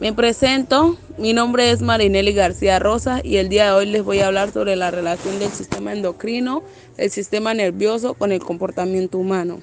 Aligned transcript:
Me 0.00 0.14
presento, 0.14 0.96
mi 1.18 1.34
nombre 1.34 1.70
es 1.70 1.82
Marinelli 1.82 2.32
García 2.32 2.78
Rosa 2.78 3.20
y 3.22 3.36
el 3.36 3.50
día 3.50 3.66
de 3.66 3.72
hoy 3.72 3.84
les 3.84 4.02
voy 4.02 4.20
a 4.20 4.28
hablar 4.28 4.50
sobre 4.50 4.74
la 4.74 4.90
relación 4.90 5.38
del 5.38 5.50
sistema 5.50 5.92
endocrino, 5.92 6.62
el 6.96 7.10
sistema 7.10 7.52
nervioso 7.52 8.14
con 8.14 8.32
el 8.32 8.40
comportamiento 8.40 9.18
humano. 9.18 9.60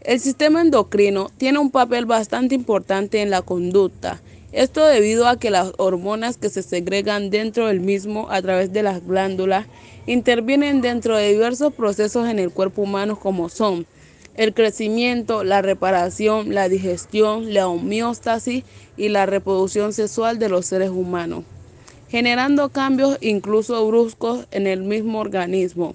El 0.00 0.18
sistema 0.18 0.62
endocrino 0.62 1.30
tiene 1.36 1.58
un 1.58 1.70
papel 1.70 2.06
bastante 2.06 2.54
importante 2.54 3.20
en 3.20 3.28
la 3.28 3.42
conducta. 3.42 4.22
Esto 4.52 4.86
debido 4.86 5.28
a 5.28 5.38
que 5.38 5.50
las 5.50 5.72
hormonas 5.76 6.38
que 6.38 6.48
se 6.48 6.62
segregan 6.62 7.28
dentro 7.28 7.66
del 7.66 7.80
mismo 7.80 8.30
a 8.30 8.40
través 8.40 8.72
de 8.72 8.82
las 8.82 9.06
glándulas 9.06 9.66
intervienen 10.06 10.80
dentro 10.80 11.18
de 11.18 11.32
diversos 11.32 11.74
procesos 11.74 12.30
en 12.30 12.38
el 12.38 12.50
cuerpo 12.50 12.80
humano 12.80 13.20
como 13.20 13.50
son 13.50 13.84
el 14.36 14.52
crecimiento, 14.52 15.44
la 15.44 15.62
reparación, 15.62 16.54
la 16.54 16.68
digestión, 16.68 17.54
la 17.54 17.68
homeostasis 17.68 18.64
y 18.96 19.08
la 19.08 19.26
reproducción 19.26 19.92
sexual 19.92 20.38
de 20.38 20.48
los 20.48 20.66
seres 20.66 20.90
humanos, 20.90 21.44
generando 22.08 22.68
cambios 22.70 23.18
incluso 23.20 23.86
bruscos 23.86 24.46
en 24.50 24.66
el 24.66 24.82
mismo 24.82 25.20
organismo. 25.20 25.94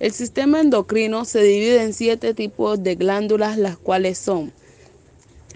El 0.00 0.12
sistema 0.12 0.60
endocrino 0.60 1.24
se 1.24 1.42
divide 1.42 1.82
en 1.82 1.92
siete 1.92 2.34
tipos 2.34 2.82
de 2.82 2.94
glándulas, 2.94 3.58
las 3.58 3.76
cuales 3.76 4.18
son 4.18 4.52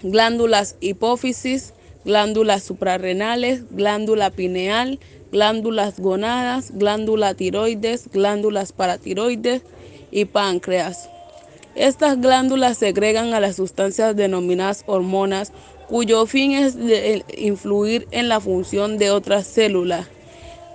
glándulas 0.01 0.75
hipófisis, 0.81 1.73
glándulas 2.03 2.63
suprarrenales, 2.63 3.63
glándula 3.71 4.31
pineal, 4.31 4.99
glándulas 5.31 5.99
gonadas, 5.99 6.71
glándula 6.73 7.33
tiroides, 7.33 8.09
glándulas 8.11 8.73
paratiroides 8.73 9.61
y 10.11 10.25
páncreas. 10.25 11.09
Estas 11.75 12.21
glándulas 12.21 12.77
segregan 12.77 13.33
a 13.33 13.39
las 13.39 13.55
sustancias 13.55 14.15
denominadas 14.15 14.83
hormonas, 14.85 15.51
cuyo 15.87 16.25
fin 16.25 16.51
es 16.51 16.77
influir 17.35 18.07
en 18.11 18.29
la 18.29 18.39
función 18.39 18.97
de 18.97 19.09
otras 19.09 19.47
células. 19.47 20.07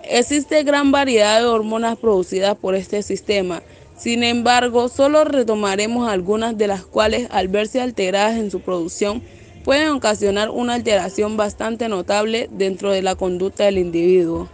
Existe 0.03 0.63
gran 0.65 0.91
variedad 0.91 1.39
de 1.41 1.47
hormonas 1.47 1.99
producidas 1.99 2.57
por 2.57 2.75
este 2.75 3.03
sistema. 3.03 3.63
Sin 3.97 4.23
embargo, 4.23 4.89
solo 4.89 5.25
retomaremos 5.25 6.09
algunas 6.09 6.57
de 6.57 6.67
las 6.67 6.85
cuales, 6.85 7.29
al 7.31 7.49
verse 7.49 7.81
alteradas 7.81 8.37
en 8.37 8.51
su 8.51 8.61
producción, 8.61 9.23
pueden 9.65 9.91
ocasionar 9.91 10.51
una 10.51 10.75
alteración 10.75 11.37
bastante 11.37 11.89
notable 11.89 12.49
dentro 12.53 12.91
de 12.91 13.03
la 13.03 13.17
conducta 13.17 13.65
del 13.65 13.79
individuo. 13.79 14.49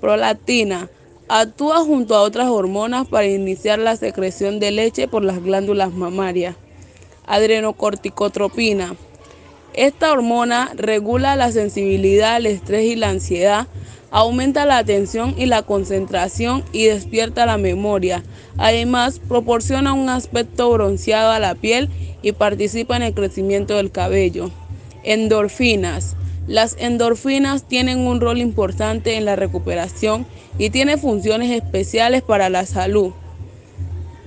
Prolactina 0.00 0.88
Actúa 1.28 1.78
junto 1.78 2.14
a 2.14 2.20
otras 2.20 2.48
hormonas 2.48 3.08
para 3.08 3.26
iniciar 3.26 3.78
la 3.78 3.96
secreción 3.96 4.60
de 4.60 4.70
leche 4.70 5.08
por 5.08 5.24
las 5.24 5.42
glándulas 5.42 5.90
mamarias. 5.90 6.54
Adrenocorticotropina. 7.26 8.94
Esta 9.72 10.12
hormona 10.12 10.70
regula 10.76 11.34
la 11.34 11.50
sensibilidad 11.50 12.34
al 12.34 12.44
estrés 12.44 12.84
y 12.84 12.96
la 12.96 13.08
ansiedad, 13.08 13.68
aumenta 14.10 14.66
la 14.66 14.76
atención 14.76 15.34
y 15.38 15.46
la 15.46 15.62
concentración 15.62 16.62
y 16.72 16.84
despierta 16.84 17.46
la 17.46 17.56
memoria. 17.56 18.22
Además, 18.58 19.18
proporciona 19.18 19.94
un 19.94 20.10
aspecto 20.10 20.70
bronceado 20.70 21.30
a 21.30 21.38
la 21.38 21.54
piel 21.54 21.88
y 22.20 22.32
participa 22.32 22.96
en 22.96 23.02
el 23.02 23.14
crecimiento 23.14 23.76
del 23.76 23.90
cabello. 23.90 24.50
Endorfinas. 25.04 26.16
Las 26.46 26.76
endorfinas 26.78 27.66
tienen 27.66 28.00
un 28.00 28.20
rol 28.20 28.38
importante 28.38 29.16
en 29.16 29.24
la 29.24 29.34
recuperación 29.34 30.26
y 30.58 30.68
tiene 30.68 30.98
funciones 30.98 31.50
especiales 31.50 32.22
para 32.22 32.50
la 32.50 32.66
salud. 32.66 33.12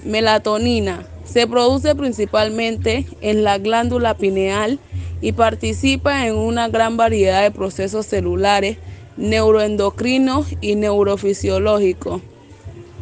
Melatonina 0.03 1.05
se 1.25 1.45
produce 1.45 1.93
principalmente 1.93 3.05
en 3.21 3.43
la 3.43 3.59
glándula 3.59 4.17
pineal 4.17 4.79
y 5.21 5.33
participa 5.33 6.25
en 6.25 6.35
una 6.35 6.69
gran 6.69 6.97
variedad 6.97 7.43
de 7.43 7.51
procesos 7.51 8.07
celulares, 8.07 8.77
neuroendocrinos 9.17 10.47
y 10.59 10.75
neurofisiológicos, 10.75 12.21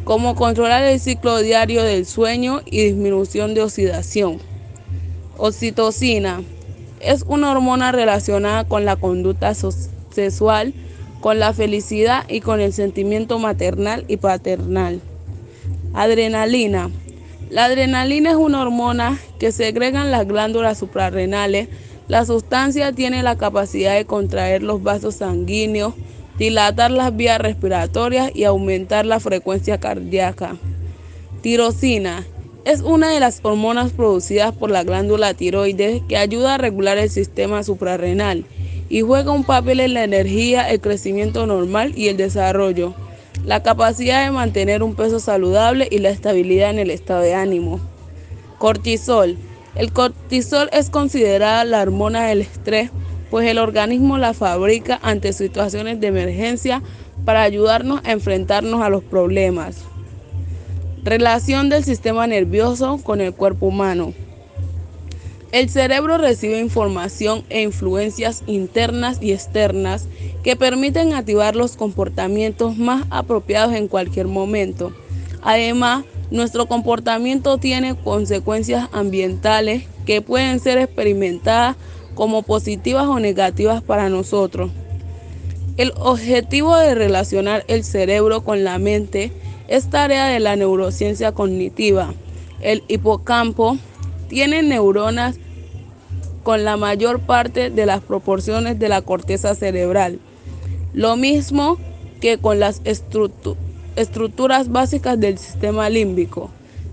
como 0.04 0.34
controlar 0.34 0.84
el 0.84 1.00
ciclo 1.00 1.38
diario 1.38 1.82
del 1.82 2.04
sueño 2.04 2.60
y 2.66 2.82
disminución 2.82 3.54
de 3.54 3.62
oxidación. 3.62 4.38
Oxitocina 5.38 6.42
es 7.06 7.24
una 7.28 7.52
hormona 7.52 7.92
relacionada 7.92 8.64
con 8.64 8.84
la 8.84 8.96
conducta 8.96 9.54
sexual, 9.54 10.74
con 11.20 11.38
la 11.38 11.52
felicidad 11.52 12.24
y 12.28 12.40
con 12.40 12.60
el 12.60 12.72
sentimiento 12.72 13.38
maternal 13.38 14.04
y 14.08 14.16
paternal. 14.16 15.00
Adrenalina. 15.94 16.90
La 17.48 17.66
adrenalina 17.66 18.30
es 18.30 18.36
una 18.36 18.60
hormona 18.60 19.18
que 19.38 19.52
segrega 19.52 20.02
en 20.02 20.10
las 20.10 20.26
glándulas 20.26 20.78
suprarrenales. 20.78 21.68
La 22.08 22.24
sustancia 22.24 22.92
tiene 22.92 23.22
la 23.22 23.36
capacidad 23.36 23.94
de 23.94 24.04
contraer 24.04 24.62
los 24.62 24.82
vasos 24.82 25.16
sanguíneos, 25.16 25.94
dilatar 26.38 26.90
las 26.90 27.16
vías 27.16 27.38
respiratorias 27.40 28.30
y 28.34 28.44
aumentar 28.44 29.06
la 29.06 29.20
frecuencia 29.20 29.78
cardíaca. 29.78 30.56
Tirosina 31.40 32.26
es 32.66 32.80
una 32.80 33.10
de 33.10 33.20
las 33.20 33.38
hormonas 33.44 33.92
producidas 33.92 34.52
por 34.52 34.72
la 34.72 34.82
glándula 34.82 35.34
tiroides 35.34 36.02
que 36.08 36.16
ayuda 36.16 36.54
a 36.54 36.58
regular 36.58 36.98
el 36.98 37.10
sistema 37.10 37.62
suprarrenal 37.62 38.44
y 38.88 39.02
juega 39.02 39.30
un 39.30 39.44
papel 39.44 39.78
en 39.78 39.94
la 39.94 40.02
energía, 40.02 40.68
el 40.68 40.80
crecimiento 40.80 41.46
normal 41.46 41.92
y 41.96 42.08
el 42.08 42.16
desarrollo, 42.16 42.92
la 43.44 43.62
capacidad 43.62 44.24
de 44.24 44.32
mantener 44.32 44.82
un 44.82 44.96
peso 44.96 45.20
saludable 45.20 45.86
y 45.92 45.98
la 45.98 46.10
estabilidad 46.10 46.70
en 46.70 46.80
el 46.80 46.90
estado 46.90 47.20
de 47.20 47.34
ánimo. 47.34 47.78
Cortisol. 48.58 49.36
El 49.76 49.92
cortisol 49.92 50.68
es 50.72 50.90
considerada 50.90 51.64
la 51.64 51.82
hormona 51.82 52.26
del 52.26 52.40
estrés, 52.40 52.90
pues 53.30 53.48
el 53.48 53.58
organismo 53.58 54.18
la 54.18 54.34
fabrica 54.34 54.98
ante 55.04 55.32
situaciones 55.32 56.00
de 56.00 56.08
emergencia 56.08 56.82
para 57.24 57.42
ayudarnos 57.42 58.00
a 58.04 58.10
enfrentarnos 58.10 58.82
a 58.82 58.88
los 58.88 59.04
problemas. 59.04 59.84
Relación 61.06 61.68
del 61.68 61.84
sistema 61.84 62.26
nervioso 62.26 62.98
con 63.00 63.20
el 63.20 63.32
cuerpo 63.32 63.66
humano. 63.66 64.12
El 65.52 65.70
cerebro 65.70 66.18
recibe 66.18 66.58
información 66.58 67.44
e 67.48 67.62
influencias 67.62 68.42
internas 68.48 69.18
y 69.22 69.30
externas 69.30 70.08
que 70.42 70.56
permiten 70.56 71.12
activar 71.12 71.54
los 71.54 71.76
comportamientos 71.76 72.76
más 72.76 73.06
apropiados 73.10 73.76
en 73.76 73.86
cualquier 73.86 74.26
momento. 74.26 74.92
Además, 75.42 76.04
nuestro 76.32 76.66
comportamiento 76.66 77.58
tiene 77.58 77.94
consecuencias 77.94 78.88
ambientales 78.90 79.84
que 80.06 80.22
pueden 80.22 80.58
ser 80.58 80.78
experimentadas 80.78 81.76
como 82.16 82.42
positivas 82.42 83.06
o 83.06 83.20
negativas 83.20 83.80
para 83.80 84.08
nosotros. 84.08 84.72
El 85.76 85.92
objetivo 86.00 86.76
de 86.76 86.96
relacionar 86.96 87.64
el 87.68 87.84
cerebro 87.84 88.42
con 88.42 88.64
la 88.64 88.80
mente 88.80 89.30
es 89.68 89.90
tarea 89.90 90.26
de 90.26 90.40
la 90.40 90.56
neurociencia 90.56 91.32
cognitiva. 91.32 92.12
El 92.60 92.84
hipocampo 92.88 93.76
tiene 94.28 94.62
neuronas 94.62 95.36
con 96.42 96.64
la 96.64 96.76
mayor 96.76 97.20
parte 97.20 97.70
de 97.70 97.86
las 97.86 98.00
proporciones 98.00 98.78
de 98.78 98.88
la 98.88 99.02
corteza 99.02 99.54
cerebral, 99.54 100.18
lo 100.94 101.16
mismo 101.16 101.78
que 102.20 102.38
con 102.38 102.60
las 102.60 102.80
estructuras 103.96 104.70
básicas 104.70 105.18
del 105.18 105.38
sistema 105.38 105.88
límbico. 105.90 106.50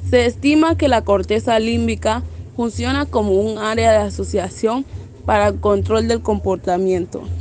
Se 0.10 0.26
estima 0.26 0.78
que 0.78 0.88
la 0.88 1.04
corteza 1.04 1.60
límbica 1.60 2.24
funciona 2.56 3.06
como 3.06 3.34
un 3.34 3.58
área 3.58 3.92
de 3.92 3.98
asociación 4.00 4.86
para 5.26 5.48
el 5.48 5.60
control 5.60 6.08
del 6.08 6.22
comportamiento. 6.22 7.24